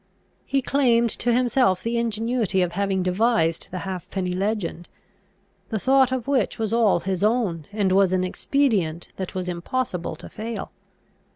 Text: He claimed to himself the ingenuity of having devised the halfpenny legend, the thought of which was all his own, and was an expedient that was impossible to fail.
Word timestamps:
He 0.47 0.63
claimed 0.63 1.11
to 1.11 1.31
himself 1.31 1.83
the 1.83 1.99
ingenuity 1.99 2.63
of 2.63 2.71
having 2.71 3.03
devised 3.03 3.67
the 3.69 3.77
halfpenny 3.85 4.33
legend, 4.33 4.89
the 5.69 5.77
thought 5.77 6.11
of 6.11 6.27
which 6.27 6.57
was 6.57 6.73
all 6.73 7.01
his 7.01 7.23
own, 7.23 7.67
and 7.71 7.91
was 7.91 8.11
an 8.11 8.23
expedient 8.23 9.09
that 9.17 9.35
was 9.35 9.47
impossible 9.47 10.15
to 10.15 10.27
fail. 10.27 10.71